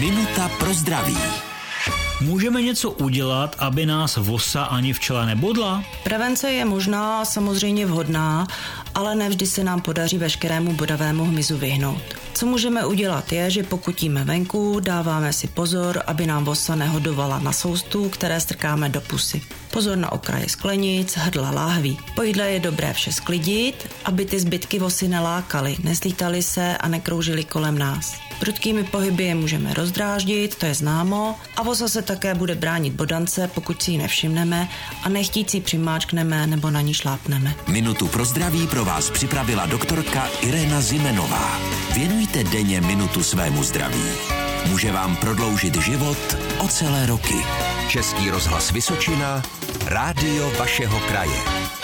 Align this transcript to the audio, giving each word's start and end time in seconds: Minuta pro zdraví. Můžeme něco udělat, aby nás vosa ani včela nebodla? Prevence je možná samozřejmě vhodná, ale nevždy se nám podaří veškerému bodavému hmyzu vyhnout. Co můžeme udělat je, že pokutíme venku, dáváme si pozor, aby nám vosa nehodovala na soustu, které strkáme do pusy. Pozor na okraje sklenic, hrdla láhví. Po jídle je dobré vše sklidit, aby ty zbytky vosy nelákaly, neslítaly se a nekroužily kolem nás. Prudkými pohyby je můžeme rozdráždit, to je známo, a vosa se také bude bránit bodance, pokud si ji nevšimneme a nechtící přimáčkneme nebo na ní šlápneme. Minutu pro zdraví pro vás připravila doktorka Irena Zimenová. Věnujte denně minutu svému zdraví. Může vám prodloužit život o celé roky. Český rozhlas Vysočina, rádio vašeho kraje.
Minuta 0.00 0.50
pro 0.58 0.74
zdraví. 0.74 1.18
Můžeme 2.20 2.62
něco 2.62 2.90
udělat, 2.90 3.56
aby 3.58 3.86
nás 3.86 4.16
vosa 4.16 4.64
ani 4.64 4.92
včela 4.92 5.26
nebodla? 5.26 5.84
Prevence 6.04 6.50
je 6.50 6.64
možná 6.64 7.24
samozřejmě 7.24 7.86
vhodná, 7.86 8.46
ale 8.98 9.14
nevždy 9.14 9.46
se 9.46 9.64
nám 9.64 9.80
podaří 9.80 10.18
veškerému 10.18 10.72
bodavému 10.72 11.24
hmyzu 11.24 11.58
vyhnout. 11.58 12.02
Co 12.34 12.46
můžeme 12.46 12.86
udělat 12.86 13.32
je, 13.32 13.50
že 13.50 13.62
pokutíme 13.62 14.24
venku, 14.24 14.80
dáváme 14.80 15.32
si 15.32 15.48
pozor, 15.48 16.02
aby 16.06 16.26
nám 16.26 16.44
vosa 16.44 16.74
nehodovala 16.74 17.38
na 17.38 17.52
soustu, 17.52 18.08
které 18.08 18.40
strkáme 18.40 18.88
do 18.88 19.00
pusy. 19.00 19.42
Pozor 19.70 19.98
na 19.98 20.12
okraje 20.12 20.48
sklenic, 20.48 21.16
hrdla 21.16 21.50
láhví. 21.50 21.98
Po 22.14 22.22
jídle 22.22 22.50
je 22.50 22.60
dobré 22.60 22.92
vše 22.92 23.12
sklidit, 23.12 23.88
aby 24.04 24.24
ty 24.24 24.40
zbytky 24.40 24.78
vosy 24.78 25.08
nelákaly, 25.08 25.76
neslítaly 25.82 26.42
se 26.42 26.76
a 26.76 26.88
nekroužily 26.88 27.44
kolem 27.44 27.78
nás. 27.78 28.14
Prudkými 28.40 28.84
pohyby 28.84 29.24
je 29.24 29.34
můžeme 29.34 29.74
rozdráždit, 29.74 30.54
to 30.54 30.66
je 30.66 30.74
známo, 30.74 31.36
a 31.56 31.62
vosa 31.62 31.88
se 31.88 32.02
také 32.02 32.34
bude 32.34 32.54
bránit 32.54 32.92
bodance, 32.92 33.50
pokud 33.54 33.82
si 33.82 33.90
ji 33.90 33.98
nevšimneme 33.98 34.68
a 35.02 35.08
nechtící 35.08 35.60
přimáčkneme 35.60 36.46
nebo 36.46 36.70
na 36.70 36.80
ní 36.80 36.94
šlápneme. 36.94 37.54
Minutu 37.68 38.08
pro 38.08 38.24
zdraví 38.24 38.66
pro 38.66 38.84
vás 38.88 39.10
připravila 39.10 39.66
doktorka 39.66 40.28
Irena 40.40 40.80
Zimenová. 40.80 41.58
Věnujte 41.94 42.44
denně 42.44 42.80
minutu 42.80 43.22
svému 43.22 43.62
zdraví. 43.62 44.04
Může 44.66 44.92
vám 44.92 45.16
prodloužit 45.16 45.74
život 45.74 46.36
o 46.58 46.68
celé 46.68 47.06
roky. 47.06 47.36
Český 47.88 48.30
rozhlas 48.30 48.70
Vysočina, 48.70 49.42
rádio 49.86 50.50
vašeho 50.58 51.00
kraje. 51.00 51.77